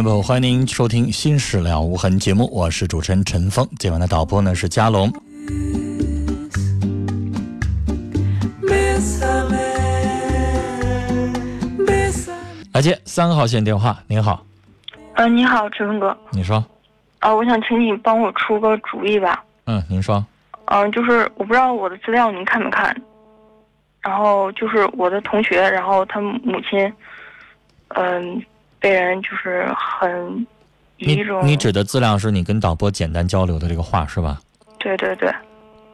[0.00, 3.68] 众朋友，欢迎您收听《新事了无痕》节目，我是主持人陈峰。
[3.78, 5.12] 今晚的导播呢是佳龙。
[12.72, 14.42] 来接三号线电话，您好，
[15.16, 16.16] 呃、你好，陈峰哥。
[16.30, 16.64] 你说，
[17.18, 19.44] 啊、我想请你帮我出个主意吧。
[19.66, 20.24] 嗯，您说，
[20.64, 22.96] 嗯、就是我不知道我的资料您看没看。
[24.00, 26.90] 然后就是我的同学，然后他母亲，
[27.88, 28.42] 嗯、
[28.80, 30.46] 被人就是很
[30.96, 34.40] 你一种你指的资料是你跟导播简单交流的这个话是吧？
[34.78, 35.32] 对对对，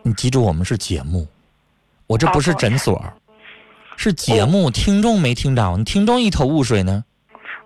[0.03, 1.27] 你记住，我们是节目，
[2.07, 3.05] 我这不是诊所，
[3.97, 7.05] 是节目，听众没听着，你听众一头雾水呢。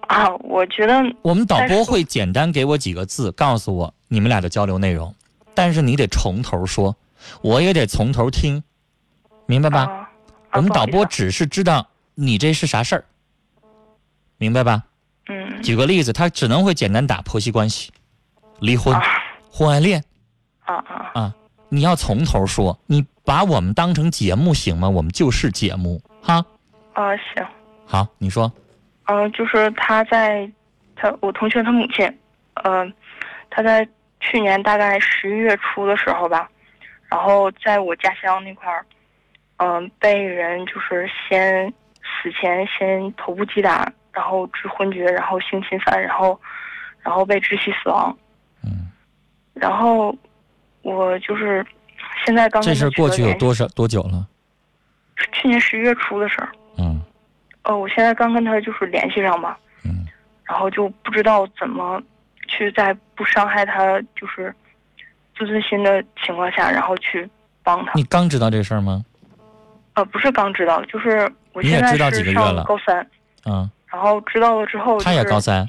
[0.09, 5.15] 啊，我觉得我们导播会简单给我几个字，告诉我你们俩的交流内容，
[5.55, 6.97] 但是你得从头说，
[7.43, 8.63] 我也得从头听，
[9.47, 10.11] 明白吧？
[10.53, 13.05] 我们导播只是知道你这是啥事儿，
[14.39, 14.83] 明白吧？
[15.31, 17.93] 嗯举个例子，他只能会简单打婆媳关系、
[18.61, 19.03] 离婚、啊
[19.51, 20.03] 婚外恋
[20.65, 21.35] 啊啊啊。
[21.69, 24.89] 你要从头说，你把我们当成节目行吗？
[24.89, 26.45] 我们就是节目哈。
[26.95, 27.47] 啊行，
[27.87, 28.53] 好，你说，
[29.05, 30.51] 嗯、就是他在
[30.97, 32.05] 他我同学他母亲，
[32.65, 32.93] 嗯、
[33.49, 33.87] 他在
[34.19, 36.51] 去年大概十一月初的时候吧，
[37.09, 38.85] 然后在我家乡那块儿，
[39.59, 46.39] 嗯、被人就是先死前先头部击打，然后致昏厥，然后性侵犯，然后
[47.03, 48.17] 然后被窒息死亡，
[48.63, 48.91] 嗯，
[49.55, 50.15] 然后
[50.83, 51.65] 我就是
[52.25, 54.27] 现在刚这事过去有多少多久了？
[55.33, 56.49] 去年十一月初的事儿，
[56.79, 57.01] 嗯
[57.63, 60.07] 呃，我现在刚跟他就是联系上吧，嗯。
[60.45, 62.03] 然后就不知道怎么
[62.49, 64.53] 去在不伤害他就是
[65.39, 67.29] 自尊心的情况下，然后去
[67.63, 68.03] 帮他你。
[68.05, 69.05] 刚知道这事儿吗？
[69.95, 73.07] 呃，不是刚知道，就是我现在你也知道几是上个月了高三，
[73.45, 75.69] 嗯，然后知道了之后、就是，他也高三，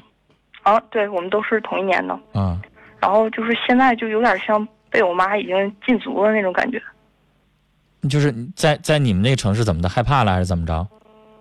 [0.62, 2.60] 啊，对我们都是同一年的，嗯，
[3.00, 6.80] 然后就是现在就有点像被我妈已经禁足了那种感觉。
[8.08, 10.86] 就是在在你们那个城市怎么的，害怕了还是怎么着？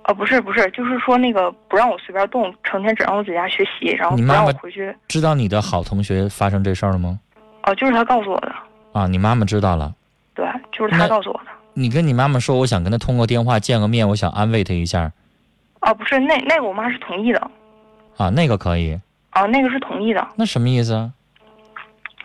[0.03, 4.96] 啊，不是不是，就是说那个不让我随便动，成天只让我在家学习，然后不让我你妈妈回去。
[5.08, 7.20] 知道你的好同学发生这事儿了吗？
[7.64, 8.52] 哦、就是他告诉我的，
[8.94, 9.94] 啊，你妈妈知道了。
[10.34, 11.52] 对，就是那他告诉我的。
[11.74, 15.12] 你跟你妈妈说，我想跟他通过电话见个面，我想安慰他一下
[15.81, 17.52] 啊，不是，那那个我妈是同意的，
[18.18, 18.97] 啊，那个可以。
[19.31, 20.28] 啊，那个是同意的。
[20.36, 21.12] 那什么意思啊？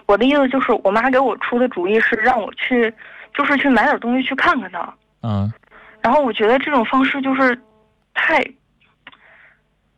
[0.07, 2.93] 我的意思就是，我妈给我出的主意是让我去，
[3.35, 4.95] 就是去买点东西去看看她。
[5.23, 5.53] 嗯，
[6.01, 7.61] 然后我觉得这种方式就是
[8.15, 8.43] 太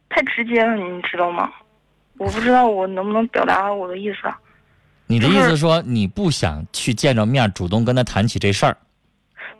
[0.08, 1.50] 太直接了，你知道吗？
[2.16, 4.38] 我不知道我能不能表达我的意思啊。
[5.06, 8.77] 你的意就是思说你不想去见着面，主动跟他谈起这事儿？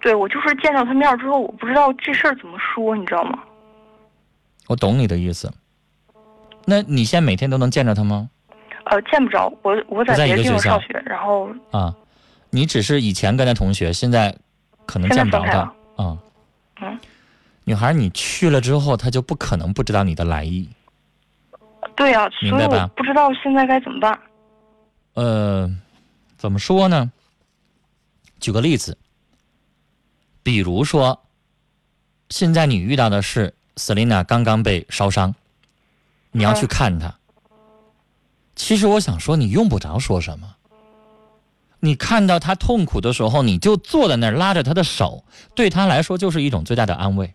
[0.01, 3.39] 对我就是见到他面之后，我不知道这事儿怎么说，你知道吗？
[4.69, 5.53] 我懂你的意思。
[6.65, 8.31] 那你现在每天都能见着他吗？
[8.85, 11.95] 呃，见不着，我我在不在一别的地方个学校上学，然后啊，
[12.51, 14.35] 你只是以前跟他同学，现在
[14.87, 16.19] 可能见不着她分开了啊。
[16.81, 17.01] 嗯，
[17.65, 20.69] 女孩，你去了之后，他就不可能不知道你的来意。
[21.97, 24.19] 对呀、所以明白吧我不知道现在该怎么办。
[25.15, 25.69] 呃，
[26.37, 27.11] 怎么说呢？
[28.41, 28.97] 举个例子，
[30.43, 31.21] 比如说，
[32.31, 35.35] 现在你遇到的是 Selina 刚刚被烧伤，
[36.33, 37.15] 你要去嗯看她。
[38.55, 40.57] 其实我想说，你用不着说什么。
[41.81, 47.33] 你看到她痛苦的时候，你就坐在那儿拉着她的手，对她来说就是一种最大的安慰。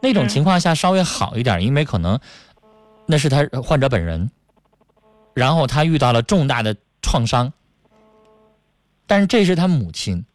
[0.00, 2.18] 那种嗯情况下稍微好一点，因为可能
[3.06, 4.30] 那是他患者本人，
[5.32, 7.52] 然后他遇到了重大的创伤，
[9.06, 10.26] 但是这是他母亲，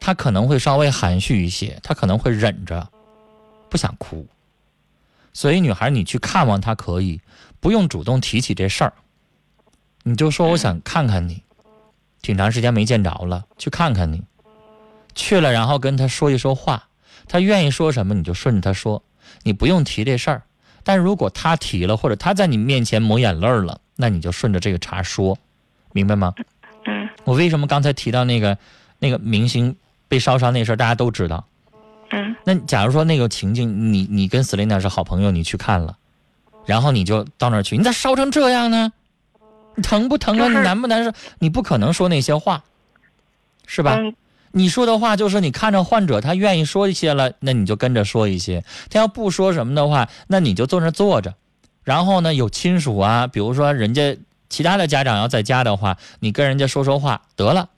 [0.00, 2.88] 他可能会稍微含蓄一些，他可能会忍着，
[3.72, 4.26] 不想哭。
[5.32, 7.22] 所以，女孩，你去看望他可以，
[7.58, 8.92] 不用主动提起这事儿，
[10.02, 11.42] 你就说我想看看你，
[12.20, 14.22] 挺长时间没见着了，去看看你。
[15.14, 16.86] 去了，然后跟他说一说话，
[17.26, 19.02] 他愿意说什么你就顺着他说，
[19.42, 20.42] 你不用提这事儿。
[20.84, 25.38] 但如果他提了，或者他在你面前抹眼泪了，那你就顺着这个茬说，
[25.92, 26.34] 明白吗？
[26.84, 28.58] 嗯我为什么刚才提到那个
[28.98, 29.74] 那个明星
[30.08, 31.46] 被烧伤那事儿，大家都知道。
[32.12, 35.96] 嗯那假如说那个情境，你你跟 Selina 是好朋友，你去看了，
[36.66, 38.92] 然后你就到那儿去，你咋烧成这样呢？
[39.74, 40.48] 你疼不疼啊？
[40.48, 41.12] 你难不难受？
[41.38, 42.62] 你不可能说那些话，
[43.66, 43.96] 是吧？
[43.98, 44.14] 嗯
[44.54, 48.62] 你说的话就是你看着患者他愿意说一些了，那你就跟着说一些。
[48.90, 51.34] 他要不说什么的话，那你就坐那坐着。
[51.82, 54.14] 然后呢，有亲属啊，比如说人家
[54.50, 57.70] 其他的家长要在家的话，你跟人家说说话得了。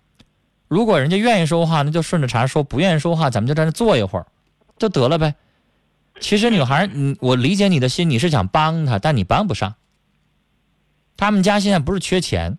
[0.74, 4.26] 如果人家愿意说话，那就顺着茬说；不愿意说话，咱们就在那坐一会儿，
[4.76, 5.36] 就得了呗。
[6.18, 9.76] 其实女孩，你我理解你的心，你是想帮她，但你帮不上。
[11.16, 12.58] 他们家现在不是缺钱，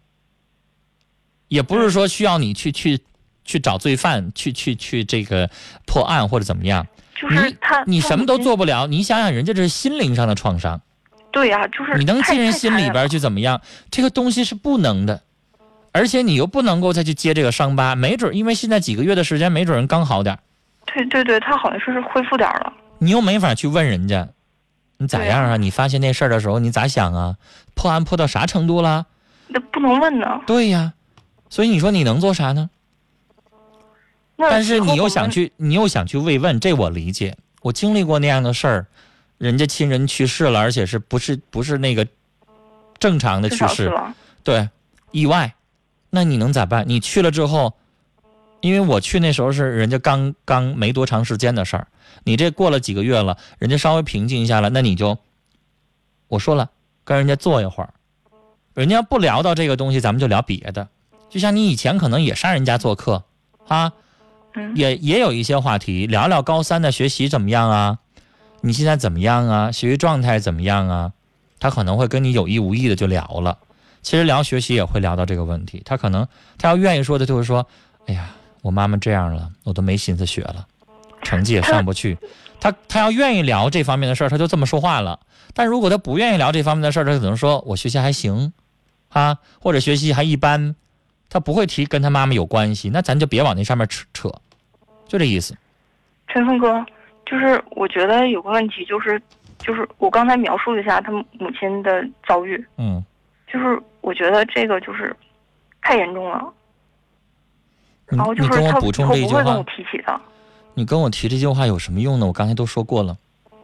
[1.50, 3.01] 也不是说需要你去去
[3.44, 5.50] 去找罪犯，去去去这个
[5.85, 6.88] 破案或者怎么样。
[7.19, 8.38] 就是他你什么都。
[8.38, 10.81] 做不了，你想想人家这是心灵上的创伤，
[11.33, 13.09] 对呀、就是你能进人心里边？
[13.09, 13.62] 去怎么样？
[13.91, 15.21] 这个东西是不能的，
[15.95, 20.38] 而且你又不能够再去接这个伤疤，没准因为现在几个月的时间，没准人刚好点
[20.88, 22.74] 对对对，他好像说是恢复点儿了。
[22.97, 24.27] 你又没法去问人家，
[24.97, 25.56] 你咋样对啊？
[25.56, 27.38] 你发现那事儿的时候，你咋想啊？
[27.75, 29.06] 破案破到啥程度了？
[29.47, 30.42] 那不能问呢。
[30.45, 30.92] 对呀，
[31.50, 32.69] 所以你说你能做啥呢？
[34.36, 37.38] 但是你又想去，你又想去慰问，这我理解。
[37.62, 38.88] 我经历过那样的事儿，
[39.38, 42.06] 人家亲人去世了，而且是不是不是那个
[43.00, 43.94] 正常的去世。
[44.44, 44.68] 对，
[45.12, 45.56] 意外，
[46.09, 46.85] 那你能咋办？
[46.87, 47.73] 你去了之后，
[48.61, 51.87] 因为我去那时候是人家刚刚没多长时间的事儿，
[52.23, 55.17] 你这过了几个月了，人家稍微平静一下了，那你就，
[56.27, 56.69] 我说了，
[57.03, 57.93] 跟人家坐一会儿，
[58.73, 60.87] 人家不聊到这个东西，咱们就聊别的。
[61.29, 63.23] 就像你以前可能也上人家做客，
[63.67, 63.91] 啊，
[64.53, 67.99] 嗯，也也有一些话题，聊聊高三的学习怎么样啊？
[68.61, 69.71] 你现在怎么样啊？
[69.71, 71.11] 学习状态怎么样啊？
[71.59, 73.57] 他可能会跟你有意无意的就聊了。
[74.05, 75.81] 其实聊学习也会聊到这个问题。
[75.83, 76.27] 他可能
[76.59, 77.65] 他要愿意说的就是说，
[78.05, 78.29] 哎呀，
[78.61, 80.67] 我妈妈这样了，我都没心思学了，
[81.23, 82.15] 成绩也上不去。
[82.61, 85.19] 他他要愿意聊这方面的事儿，他就这么说话了。
[85.55, 88.53] 但如果他不愿意聊这方面的事儿，他只能说我学习还行，
[89.09, 90.75] 啊，或者学习还一般，
[91.27, 94.31] 他不会提跟他妈妈有关系，那咱就别往那上面扯扯，
[95.07, 95.57] 就这意思。
[96.27, 96.85] 陈峰哥，
[97.25, 99.19] 就是我觉得有个问题，就是
[99.57, 103.03] 就是我刚才描述了一下他母亲的遭遇，嗯，
[103.55, 105.15] 就是我觉得这个就是
[105.81, 106.43] 太严重了，
[108.09, 110.21] 你然后就你跟我是他以补充这一句后不会跟我话，提起的
[110.73, 112.25] 你跟我提这句话有什么用呢？
[112.25, 113.17] 我刚才都说过了。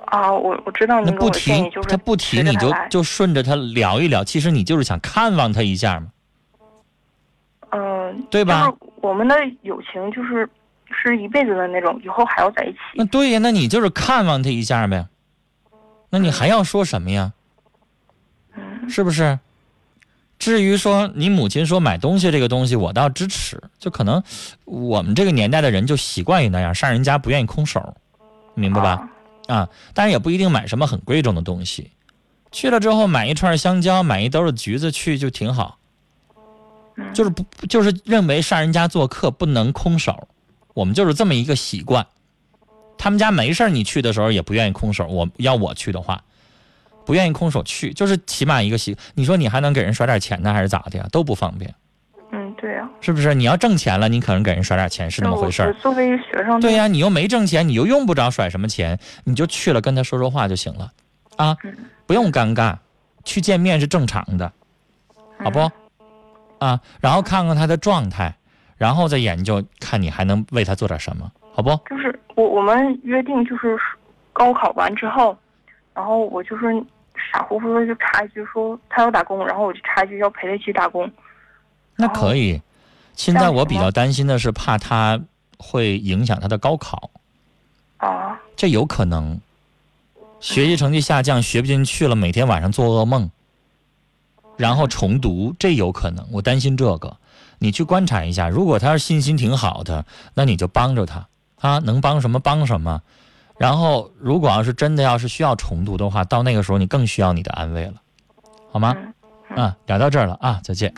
[0.06, 0.32] 啊。
[0.32, 4.24] 我我知道那不提就是他不提，你就就顺着他聊一聊。
[4.24, 6.08] 其实你就是想看望他一下嘛。
[7.72, 8.68] 嗯，对吧？
[8.68, 10.50] 就是我们的友情就是
[10.90, 12.78] 是一辈子的那种，以后还要在一起。
[12.94, 15.06] 那对呀，那你就是看望他一下呗。
[16.12, 17.34] 那你还要说什么呀？
[18.56, 19.38] 嗯是不是？
[20.42, 23.62] 至于说你母亲说买东西这个东西，我倒支持。
[23.78, 24.24] 就可能
[24.66, 27.96] 我们这个年代的人就习惯于那样，上人家不愿意空手，
[28.56, 29.08] 明白吧？
[29.46, 31.92] 啊啊，当然也不一定买什么很贵重的东西。
[32.52, 35.78] 去了之后买一串香蕉，买一兜的橘子去就挺好。
[36.98, 40.28] 嗯就是不就是认为上人家做客不能空手，
[40.74, 42.08] 我们就是这么一个习惯。
[42.98, 46.24] 他们家没事儿你去的时候也不愿意空手，我要我去的话，
[47.06, 48.96] 不愿意空手去，就是起码一个习。
[49.16, 51.06] 你说你还能给人甩点钱呢，还是咋的呀？
[51.12, 51.74] 都不方便，
[52.32, 53.34] 嗯，对呀、是不是？
[53.34, 55.74] 你要挣钱了，你可能给人甩点钱是那么回事儿。
[55.76, 60.92] 作为学生，对呀、你又没挣钱，你又用不着甩什么钱，你就去了跟他说说话就行了，
[61.38, 62.78] 啊，嗯不用尴尬，
[63.24, 64.52] 去见面是正常的，
[65.44, 65.60] 好不？
[65.60, 65.72] 嗯
[66.60, 68.36] 啊，然后看看他的状态，
[68.78, 71.70] 然后再研究看你还能为他做点什么，好不？
[71.90, 73.76] 就是我我们约定就是
[74.32, 75.36] 高考完之后，
[75.94, 76.66] 然后我就是
[77.32, 81.10] 傻乎乎的就插一句说他要打工，然后我就插一句要陪他一起打工。
[81.96, 82.62] 那可以。
[83.14, 85.20] 现在我比较担心的是，怕他
[85.58, 87.12] 会影响他的高考，
[87.98, 89.40] 啊，这有可能。
[90.40, 93.30] 学习成绩下降，学不进去了，每天晚上做噩梦，
[94.58, 96.26] 然后重读，这有可能。
[96.32, 97.18] 我担心这个，
[97.60, 98.50] 你去观察一下。
[98.50, 101.28] 如果他是信心挺好的，那你就帮着他
[101.60, 103.04] 啊，能帮什么帮什么。
[103.62, 107.94] 然后如果要是真的要是需要重读的话，到那个时候你更需要你的安慰了，
[108.72, 108.96] 好吗？
[109.56, 110.92] 啊，聊到这儿了啊，再见。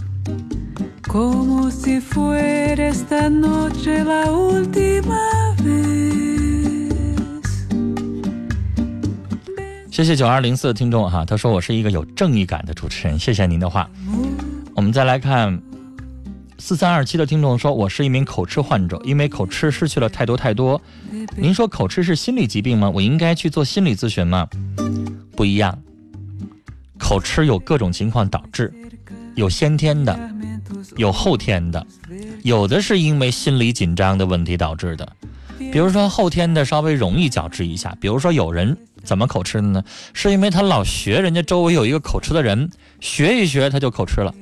[1.02, 6.14] como si fuera esta noche la última vez.
[9.92, 13.90] 谢谢九二零四的听众哈，他说我是一个有正义感的主持人，谢谢您的话。
[14.74, 15.62] 我们再来看
[16.66, 20.82] 四三二七的听众说，我是一名口吃患者，因为口吃失去了太多太多。
[21.36, 22.90] 您说口吃是心理疾病吗？
[22.90, 24.48] 我应该去做心理咨询吗？
[25.36, 25.78] 不一样，
[26.98, 28.74] 口吃有各种情况导致，
[29.36, 30.18] 有先天的，
[30.96, 31.86] 有后天的，
[32.44, 35.06] 有的是因为心理紧张的问题导致的。
[35.70, 39.84] 比如说后天的稍微容易矫治一下，比如说有人怎么口吃的呢？
[40.14, 42.70] 是因为他老学人家周围有一个口吃的人，
[43.00, 44.34] 学一学他就口吃了。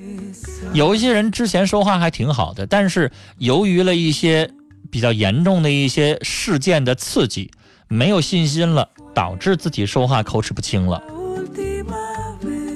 [0.74, 4.50] 有一些人之前说话还挺好的，但是由于了一些
[4.90, 7.52] 比较严重的一些事件的刺激，
[7.88, 11.02] 没有信心了，导致自己说话口齿不清了。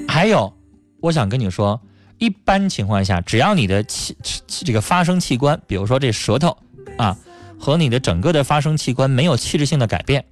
[0.08, 0.52] 还有，
[1.00, 1.80] 我想跟你说，
[2.18, 6.56] 一般情况下，只要你的气气这个发声器官，比如说这舌头
[6.98, 7.16] 啊，
[7.58, 10.24] 和你的整个的发声器官没有器质性的改变，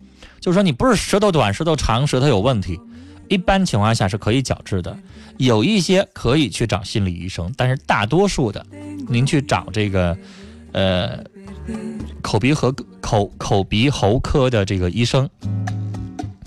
[0.44, 2.78] 就是说你不是舌头短、舌头长、舌头有问题，
[3.30, 4.94] 一般情况下是可以矫治的。
[5.38, 8.66] 有一些可以去找心理医生，但是大多数的，
[9.08, 10.14] 您去找这个
[10.72, 11.18] 呃
[12.20, 12.70] 口鼻和
[13.00, 15.26] 口口鼻喉科的这个医生。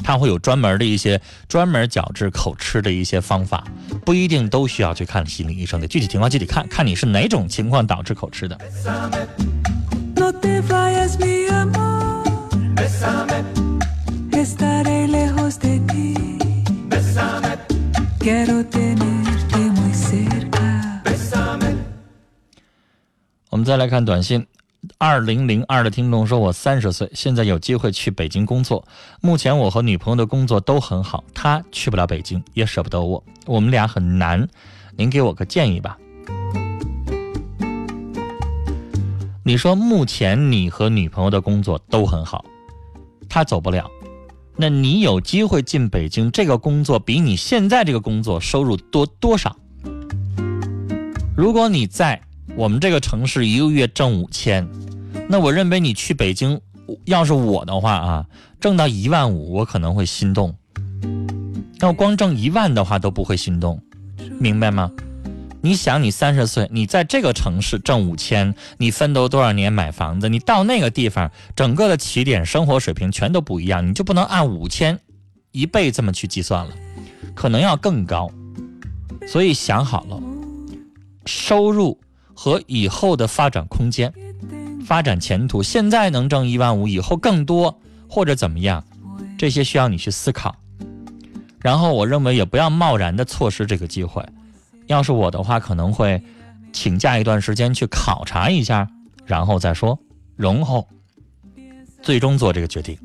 [0.03, 3.63] 他会有专门的一些专门矫治口吃的一些方法，
[4.05, 8.55] 不一定都需要去看心理医生的，具体情况具体看看你是哪种情况导致口吃的。
[14.37, 16.13] Estaré lejos de ti.
[18.19, 21.01] Quiero tenerte muy cerca.
[23.49, 24.45] 我们再来看短信，
[24.99, 28.87] 二零零二的听众说：“我三十岁，现在有机会去北京工作。
[29.21, 34.47] 目前我和女朋友的工作都很好，她去不了北京，也舍不得我，我们俩很难。
[34.95, 35.97] 您给我个建议吧。”
[39.43, 42.45] 你说目前你和女朋友的工作都很好，
[43.27, 43.89] 她走不了，
[44.59, 49.55] 那你有机会进北京，这个工作比你现在这个工作收入多多少？
[51.35, 52.19] 如果你在
[52.55, 54.67] 我们这个城市一个月挣五千，
[55.29, 56.59] 那我认为你去北京，
[57.05, 58.25] 要是我的话啊，
[58.59, 60.55] 挣到一万五，我可能会心动。
[61.79, 63.79] 那我光挣一万的话都不会心动，
[64.39, 64.91] 明白吗？
[65.61, 74.99] 你想，你三十岁，你在这个城市挣五千，你奋斗多少年买房子，你到那个地方，整个的起点、生活水平全都不一样，你就不能按五千
[75.51, 76.71] 一倍这么去计算了，
[77.33, 78.31] 可能要更高。
[79.27, 80.21] 所以想好了，
[81.25, 81.99] 收入
[82.33, 84.13] 和以后的发展空间、
[84.85, 88.83] 发展前途，现在能挣一万五，以后更多或者怎么样，
[89.37, 90.55] 这些需要你去思考。
[91.59, 94.23] 然后我认为也不要贸然的错失这个机会。
[94.87, 96.21] 要是我的话，可能会
[96.73, 98.87] 请假一段时间去考察一下，
[99.25, 99.99] 然后再说，
[100.35, 100.87] 然后
[102.01, 102.97] 最终做这个决定。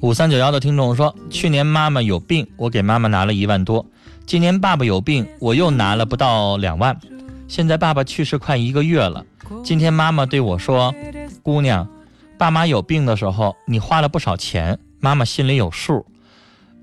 [0.00, 3.84] 五三九幺的听众说，去年妈妈有病，我给妈妈拿了一万多；
[4.26, 6.96] 今年爸爸有病，我又拿了不到两万。
[7.48, 9.24] 现在爸爸去世快一个月了，
[9.64, 10.94] 今天妈妈对我说
[11.42, 11.88] ：“姑娘，
[12.36, 16.04] 爸妈有病的时候，你花了不少钱，妈妈心里有数。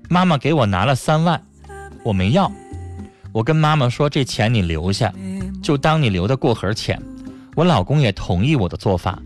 [0.08, 1.44] 妈妈给我拿了三万，
[2.02, 2.50] 我没要。
[3.32, 5.12] 我跟妈妈说，这钱你留下，
[5.62, 6.98] 就当你留的过河钱。
[7.54, 9.20] 我老公也同意我的做法。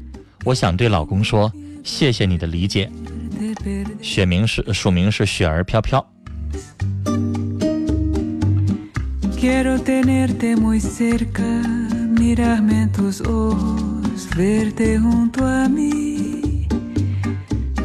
[0.45, 1.53] 我想对老公说，
[1.85, 2.91] 谢谢你的理解。
[4.03, 6.05] 雪名是署名是雪儿飘飘。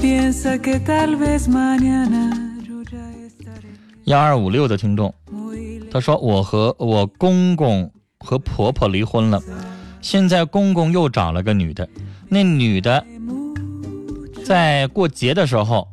[0.04, 2.30] Piensa que tal vez mañana
[2.68, 3.70] yo ya estaré
[4.04, 5.14] 幺二五六的听众，
[5.90, 9.42] 他说我和我公公和婆婆离婚了，
[10.02, 11.88] 现在公公又找了个女的，
[12.28, 13.02] 那女的
[14.44, 15.88] 在过节的时候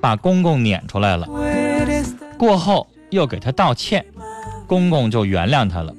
[0.00, 1.28] 把公公撵出来了，
[2.36, 4.04] 过后又给他道歉，
[4.66, 5.94] 公公就原谅他了。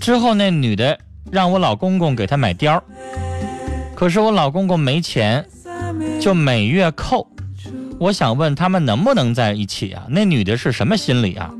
[0.00, 0.98] 之后那女的
[1.30, 2.82] 让我老公公给她买貂，
[3.94, 5.46] 可是我老公公没钱，
[6.20, 7.26] 就每月扣。
[7.98, 10.06] 我想问他们能不能在一起啊？
[10.08, 11.52] 那女的是什么心理啊？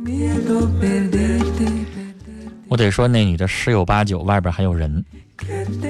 [2.69, 5.05] 我得说那女的十有八九外边还有人，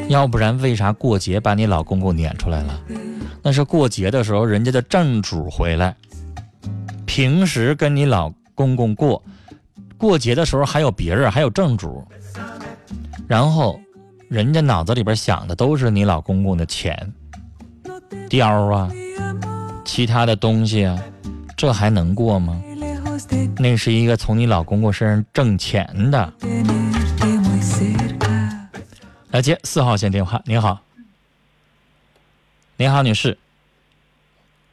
[0.09, 2.80] 要不然为啥过节把你老公公撵出来了？
[3.42, 5.97] 那是过节的时候人家的正主回来，
[7.06, 9.23] 平时跟你老公公过，
[9.97, 12.04] 过节的时候还有别人，还有正主。
[13.26, 13.80] 然后
[14.28, 17.12] 人家脑子里边想的都是你老公公的钱、
[18.28, 18.90] 貂啊，
[19.85, 20.99] 其他的东西啊，
[21.57, 22.61] 这还能过吗？
[23.59, 26.33] 那是一个从你老公公身上挣钱的。
[29.31, 30.78] 来接四号线电话，您好，
[32.76, 33.37] 您好，女士。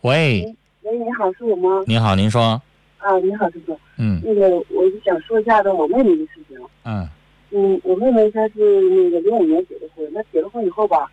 [0.02, 1.84] 喂，喂，你好，是我吗？
[1.88, 2.62] 您好，您说，
[2.98, 3.80] 啊，你好，师傅。
[3.98, 6.58] 嗯那个，我就想说一下子我妹妹的事情。
[6.84, 7.08] 嗯
[7.52, 11.10] 嗯，我妹妹她是那个零五年结的婚，那结了婚以后吧，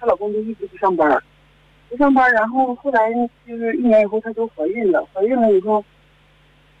[0.00, 1.22] 她老公就一直不上班儿，
[1.88, 3.12] 不上班，然后后来
[3.46, 5.82] 就是一年以后她就怀孕了，怀孕了以后，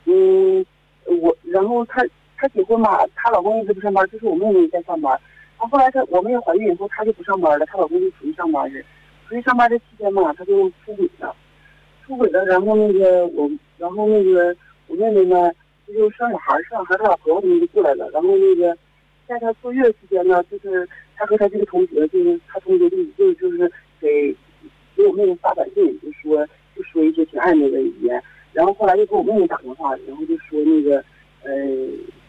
[0.04, 0.64] 嗯，
[1.06, 2.04] 我然后她
[2.36, 5.12] 她结婚嘛，她老公一直不上班，就是我妹妹在上班。
[5.58, 8.84] 然后后来她我妹妹怀孕以后，她就不上班了，她老公就出去上班去，
[9.28, 11.34] 出去上班这期间嘛，她就出轨了，
[12.06, 14.54] 出轨了，然后那个我，然后那个
[14.86, 15.50] 我妹妹呢，
[15.86, 18.76] 她就生小孩，生小孩她俩朋友他们就过来了，然后那个。
[19.28, 24.34] 在她坐月期间呢，就是她和她这个同学，就是她同学就就就是给
[25.18, 26.46] 给我妹妹发短信，就说
[26.76, 28.22] 就说一些挺暧昧的语言，
[28.52, 31.04] 然后后来又给我妹妹打电话，然后就说那个
[31.42, 31.52] 呃，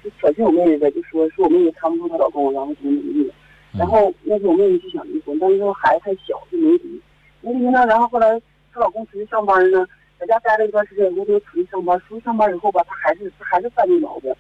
[0.03, 3.33] 就挑衅我妹妹呗，就说说我妹妹看不住她老公，然后怎么怎么地的，
[3.77, 7.01] 然后那时候我妹妹就想离婚，但是说孩子太小就没离，
[7.41, 8.41] 没离呢，然后后来
[8.73, 9.85] 她老公出去上班呢，
[10.17, 14.33] 在家待了一段时间以后就出去上班，出去上班以后吧，她还是她还是犯这毛病。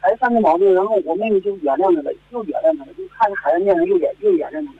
[0.00, 4.78] 孩子犯这毛病，然后我妹妹就原谅他了，又原谅他了，就看着孩子面上又原又原谅他了，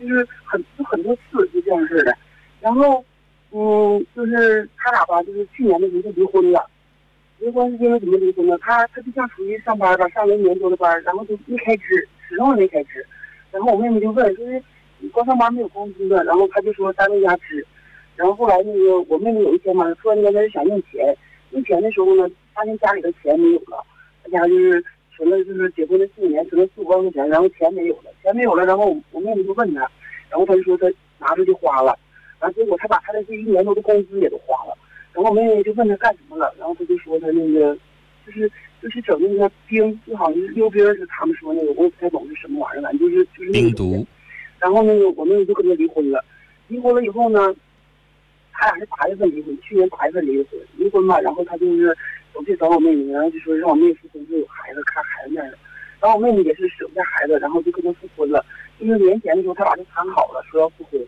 [0.00, 2.16] 就是很就很多次就这样式的。
[2.62, 3.04] 然后，
[3.50, 6.64] 嗯，就是他俩吧，就是去年的时候就离婚了。
[7.38, 8.56] 离婚是因为什么离婚呢？
[8.62, 13.04] 他他对象出去上班吧，上了一年多的班，然后就没开支，始终也没开支。
[13.50, 14.62] 然后我妹妹就问，说是
[15.00, 16.22] 你光上班没有工资呢？
[16.22, 17.66] 然后他就说单位压支。
[18.14, 21.16] 然后后来那个我妹妹有一天嘛，突然间她就想用钱，
[21.50, 23.84] 用钱的时候呢，发现家里的钱没有了。
[24.22, 24.84] 他家就是
[25.16, 29.80] 存了，就是结婚的四年，存了四五万块钱，然后钱没有了，钱没有了，然后我妹妹就问他，
[30.30, 30.86] 然后他就说他
[31.18, 31.98] 拿出去花了，
[32.42, 34.76] 然后结果他把他的这一年多的工资也都花了，
[35.12, 37.78] 然后我妹妹就问他干什么了，然后他就说他那个
[38.26, 38.50] 就是
[38.82, 44.06] 就是整那个冰，就好像是溜冰是他们说那个，我也不太懂是什么玩意儿，反正就是就是那个病毒，
[44.58, 46.24] 然后那个我妹妹就跟他离婚了，
[46.66, 47.54] 离婚了以后呢，
[48.50, 51.96] 他俩是八月份离婚，去年八月份离的婚，离婚吧，然后他就是
[52.32, 55.56] 总去找我妹妹，然后就说让我妹妹复婚，就有孩子看孩子面了。
[56.00, 58.44] 然后我妹妹也是舍不下孩子，然后就跟他复婚了。
[58.80, 61.00] 就是年前的时候，他俩就谈好了，说要复婚。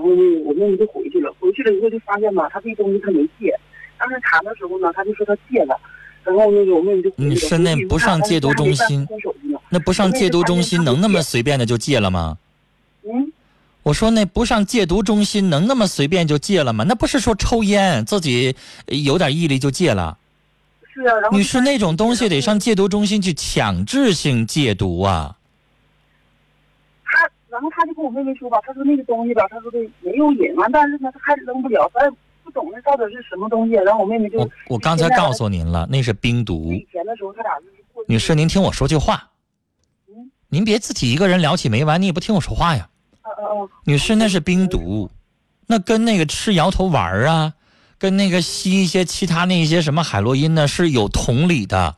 [0.00, 3.54] 然后那个我妹妹就回去了，回去了以后就发现吧，他这东西他没戒。
[3.98, 5.78] 当时查的时候呢，他就说他戒了。
[6.24, 9.06] 然后那个我妹妹就你是那不上戒毒中心。
[9.68, 12.38] 那不上戒毒中心能那么随便的就戒了吗？
[13.04, 13.30] 嗯，
[13.82, 16.84] 我说那不上戒毒中心能那么随便就戒了吗？
[16.88, 20.16] 那不是说抽烟自己呃有点毅力就戒了。
[20.94, 21.14] 是啊。
[21.20, 25.36] 然后你是，那种东西得上戒毒中心去强制性戒毒啊。
[27.60, 32.10] 他，然后他就跟我妹妹说吧，他说那个东西吧，他说的没有瘾，完，但是呢，他还扔不了，咱也
[32.42, 33.74] 不懂那到底是什么东西。
[33.74, 36.72] 然后我妹妹就我我刚才告诉您了，那是冰毒。
[36.72, 39.28] 以前的时候，他俩就是女士，您听我说句话，
[40.48, 42.88] 您别自己一个人聊起没完，你也不听我说话呀。
[43.22, 45.10] 嗯嗯嗯，女士，那是冰毒，
[45.66, 47.52] 那跟那个吃摇头丸儿啊，
[47.98, 51.96] 跟那个吸一些其他那些什么海洛因呢是有同理的，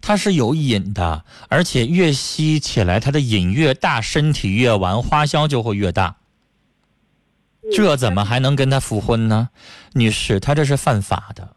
[0.00, 6.16] 它是有瘾的，而且越吸起来它的瘾越大，身体越完，花销就会越大。
[7.70, 9.50] 这怎么还能跟他复婚呢？
[9.92, 11.56] 女士，他这是犯法的，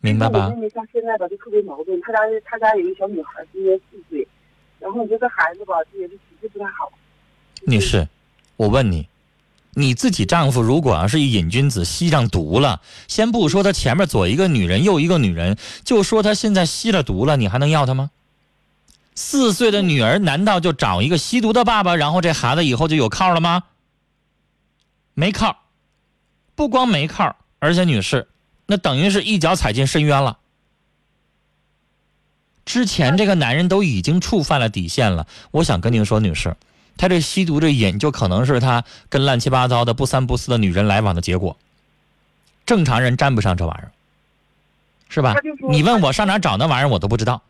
[0.00, 0.62] 明白我吧妹？
[0.62, 2.00] 妹像现在吧，就特别矛盾。
[2.00, 4.26] 她家她家有一个小女孩，今年四岁，
[4.78, 6.90] 然后你说这孩子吧，也是脾气不太好。
[7.66, 8.08] 女士，
[8.56, 9.06] 我问你，
[9.78, 18.10] 你自己丈夫如果要是一瘾君子，吸上毒了，先不说他前面左一个女人右一个女人，就说他现在吸了毒了，你还能要他吗？
[19.14, 23.62] 四岁的女儿难道就找一个吸毒的爸爸，然后这孩子以后就有靠了吗？
[25.14, 25.56] 没靠，
[26.54, 28.28] 不光没靠，而且女士，
[28.66, 30.38] 那等于是一脚踩进深渊了。
[32.64, 36.56] 之前这个男人都已经触犯了底线了，我想跟您说，女士，
[36.98, 41.56] 他这吸毒这瘾就可能是他跟乱七八糟的不三不四的女人来往的结果。
[42.66, 43.90] 正常人沾不上这玩意儿，
[45.08, 45.34] 是吧
[45.70, 47.40] 你问我上哪找那玩意儿，我都不知道。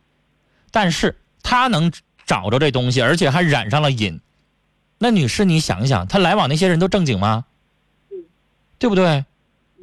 [0.71, 1.91] 但是他能
[2.25, 4.21] 找着这东西，而且还染上了瘾。
[4.99, 7.47] 那女士，你想想，他来往那些人都正经吗？
[8.79, 9.25] 对不对？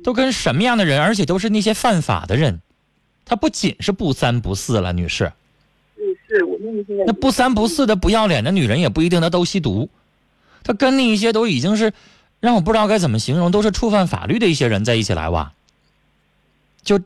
[0.04, 2.62] 都跟什么样的人，而且都是那些犯法的人。
[3.26, 5.34] 他不仅是不三不四了，女士。
[6.30, 6.58] 嗯，是我
[7.06, 9.90] 那不三不四的不要脸的女人也不一定她都吸毒，
[10.64, 11.94] 她跟那一些都已经是
[12.40, 15.52] 让我不知道该怎么形容，都是触犯法律的一些人在一起来往。
[16.84, 17.00] 就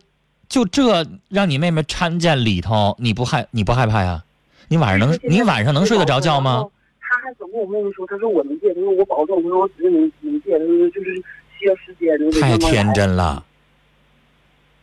[0.48, 4.24] 就这让你妹妹掺进里头，你不害你不害怕呀？
[4.68, 6.64] 你晚上能你晚上能睡得着觉吗？？
[7.00, 11.16] 他还总跟我妹妹说，他说我能戒，他说我保证，我说我指定能能戒，他说就是
[11.58, 13.44] 需要时间，太天真了，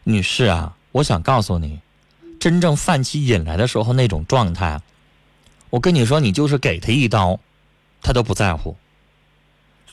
[0.02, 1.78] 女士啊，我想告诉你，
[2.38, 4.80] 真正犯起瘾来的时候那种状态，
[5.70, 7.38] 我跟你说，你就是给他一刀，
[8.02, 8.76] 他都不在乎。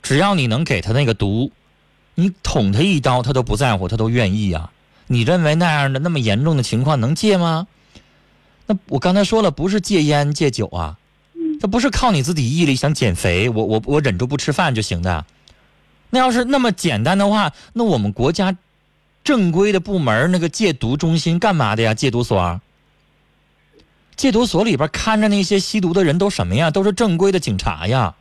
[0.01, 1.51] 只要你能给他那个毒，
[2.15, 4.71] 你捅他一刀，他都不在乎，他都愿意啊。
[5.08, 7.67] 你认为那样的那么严重的情况能戒吗？
[8.65, 10.97] 那我刚才说了，不是戒烟戒酒啊，
[11.36, 15.25] 嗯这不是靠你自己毅力想减肥，我我我忍住不吃饭就行的。
[16.10, 18.56] 那要是那么简单的话，那我们国家
[19.23, 21.93] 正规的部门那个戒毒中心干嘛的呀？
[21.93, 22.59] 戒毒所，
[24.15, 26.71] 戒毒所里边看着那些吸毒的人都什么呀？
[26.71, 28.15] 都是正规的警察呀。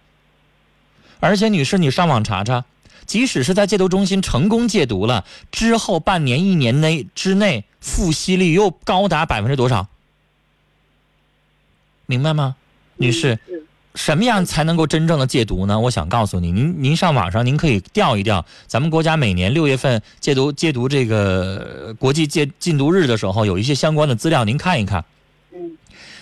[1.20, 2.64] 而且，女士，你上网查查，
[3.06, 9.88] 即使是在戒毒中心成功戒毒了之后，半年、一年内之内复吸率又高达百分之多少？
[12.06, 12.56] 明白吗，
[12.96, 13.38] 女士？
[13.94, 15.78] 什么样才能够真正的戒毒呢？
[15.78, 25.04] 我想告诉你，您您上网上您可以调一调，咱们国家每年六月份戒毒戒毒这个呃国际戒禁毒日的时候，有一些相关的资料，您看一看。
[25.54, 25.76] 嗯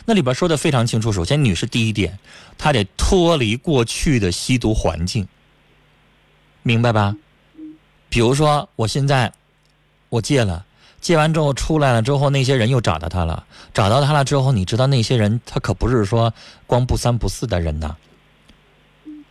[0.07, 1.13] 那里边说的非常清楚。
[1.13, 2.19] 首先，女士第一点，
[2.59, 5.29] 她得脱离过去的吸毒环境，
[6.63, 7.15] 明白吧？
[8.09, 9.33] 比如说，我现在
[10.09, 10.65] 我戒了，
[11.01, 16.33] 戒完之后出来了之后，那些人又找到他了，找到他了之后，你知道那些人他可不是说
[16.67, 17.97] 光不三不四的人呐，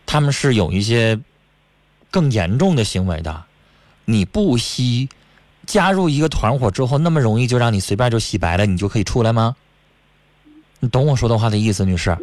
[0.04, 1.20] 他们是有一些
[2.10, 3.44] 更严重的行为的。
[4.04, 5.08] 你不吸，
[5.66, 9.54] 加入一个团伙之后，那么容易就让你随便就洗白了，你就可以出来吗？
[10.80, 12.16] 你懂我说的话的意思，女士？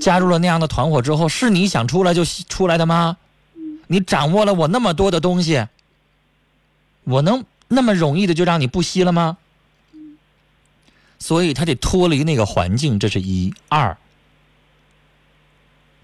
[0.00, 3.16] 加入了那样的团伙之后，是你想出来就出来的吗？
[3.86, 5.66] 你掌握了我那么多的东西，
[7.04, 9.36] 我能那么容易的就让你不吸了吗？
[11.18, 13.96] 所以他得脱离那个环境，这是一二。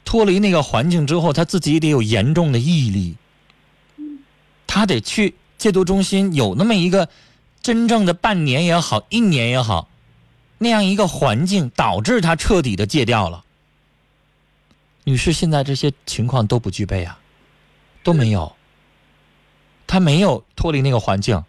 [0.05, 3.16] 脱离那个环境之后，他自己得有严重的毅力，
[4.66, 7.09] 他得去戒毒中心有那么一个
[7.62, 9.88] 真正的半年也好，一年也好，
[10.59, 13.44] 那样一个环境，导致他彻底的戒掉了。
[15.05, 17.18] 女士，现在这些情况都不具备啊，
[18.03, 18.55] 都没有。
[19.87, 21.44] 他没有脱离那个环境，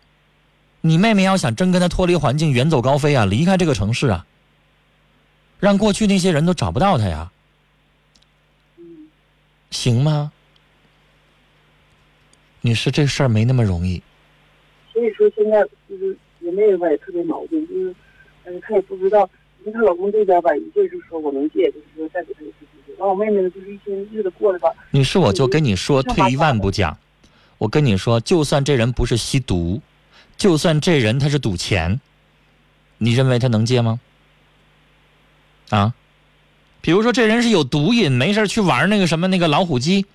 [0.86, 4.24] 你妹妹要想真跟他脱离环境，远走高飞啊，离开这个城市啊，
[5.60, 7.32] 让过去那些人都找不到他呀，
[9.72, 10.32] 行吗？
[12.62, 14.00] 女士，这事儿没那么容易。
[14.94, 17.96] 所以说现在就是我妹妹吧也特别矛盾，就是，
[18.44, 19.28] 嗯，她也不知道，
[19.62, 22.94] 因为她老公这边吧一劲儿就说我能借，就是说再给她一次机会。
[23.00, 26.96] 完我妹妹呢就是一天日子过得吧，女士，我就跟你说，退一万步讲，
[27.58, 29.82] 我跟你说，就算这人不是吸毒，
[30.38, 32.00] 就算这人他是赌钱，
[32.98, 34.00] 你认为他能戒吗？
[35.70, 35.94] 啊？
[36.82, 40.06] 比如说这人是有毒瘾，没事儿去玩那个什么那个老虎机，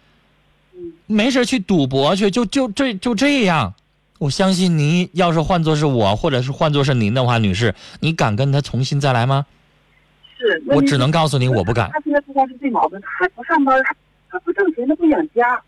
[1.06, 3.74] 没事儿去赌博去，就就这就这样。
[4.18, 9.46] 我相信您要是换作是我，或者是换作是您的话，女士，你敢跟他重新再来吗？
[10.38, 11.90] 是，我只能告诉你，我不敢。
[11.90, 13.94] 他现在不光是这毛病，他还不上班，她
[14.30, 15.60] 她不挣钱，他不养家。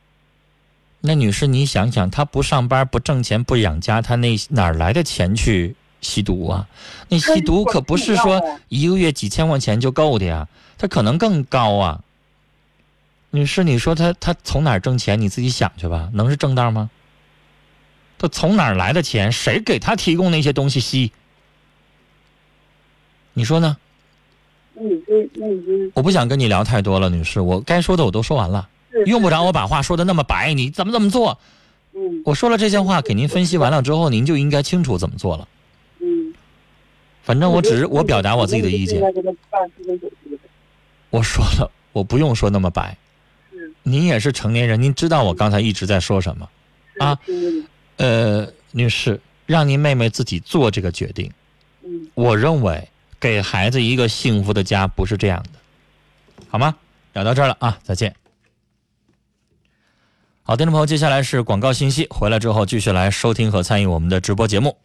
[1.03, 6.69] 那女士，你想想，她不上班、不挣钱、不养家，她那哪儿来的钱去吸毒啊？
[7.09, 12.01] 那吸毒可不是说一个月几千块钱就够的呀，她可能更高啊。
[13.31, 15.21] 女士，你说他他从哪儿挣钱？
[15.21, 16.91] 你自己想去吧，能是正道吗？
[18.19, 19.33] 他从哪儿来的钱？
[19.33, 21.11] 谁给他提供那些东西吸？
[23.33, 23.77] 你说呢？
[24.75, 28.72] 那你这那你这我不想跟你聊太多了，女士，我该说的我都说完了，是
[29.07, 31.39] 用不着我把话说的那么白，你怎么怎么做？
[31.95, 35.49] 嗯我说了这些话给您分析完了之后，您就应该清楚怎么做了。
[36.01, 36.33] 嗯。
[37.23, 39.01] 反正我只是我表达我自己的意见。
[41.11, 42.97] 我说了，我不用说那么白。
[43.53, 46.49] 是您也是成年人，您知道我刚才一直在说什么。
[46.99, 47.19] 啊
[47.99, 51.31] 呃，女士，让您妹妹自己做这个决定。
[51.85, 52.89] 嗯我认为
[53.21, 55.59] 给孩子一个幸福的家不是这样的，
[56.49, 56.75] 好吗？
[57.13, 58.15] 聊到这儿了啊，再见。
[60.45, 64.77] 好，听众朋友，接下来是广告信息，回来之后继续来收听和参与我们的直播节目。